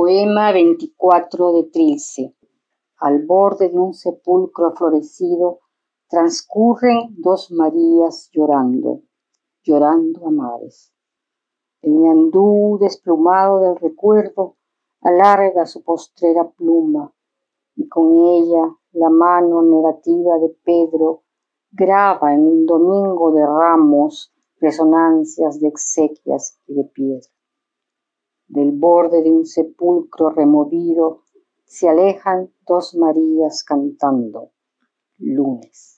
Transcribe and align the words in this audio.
Poema 0.00 0.52
24 0.52 1.54
de 1.54 1.64
Trilce. 1.72 2.32
Al 2.98 3.26
borde 3.26 3.68
de 3.68 3.80
un 3.80 3.94
sepulcro 3.94 4.70
florecido 4.76 5.58
transcurren 6.08 7.16
dos 7.16 7.50
Marías 7.50 8.30
llorando, 8.32 9.00
llorando 9.64 10.28
a 10.28 10.30
mares. 10.30 10.94
El 11.82 11.94
ñandú 11.98 12.78
desplumado 12.80 13.58
del 13.58 13.76
recuerdo 13.80 14.56
alarga 15.00 15.66
su 15.66 15.82
postrera 15.82 16.48
pluma 16.48 17.12
y 17.74 17.88
con 17.88 18.20
ella 18.20 18.72
la 18.92 19.10
mano 19.10 19.62
negativa 19.62 20.38
de 20.38 20.50
Pedro 20.62 21.24
graba 21.72 22.34
en 22.34 22.42
un 22.42 22.66
domingo 22.66 23.32
de 23.32 23.44
ramos 23.44 24.32
resonancias 24.60 25.58
de 25.58 25.66
exequias 25.66 26.60
y 26.68 26.74
de 26.74 26.84
piedra 26.84 27.28
del 28.48 28.72
borde 28.72 29.22
de 29.22 29.30
un 29.30 29.44
sepulcro 29.44 30.30
removido 30.30 31.22
se 31.64 31.88
alejan 31.88 32.50
dos 32.66 32.94
Marías 32.94 33.62
cantando 33.62 34.52
lunes. 35.18 35.97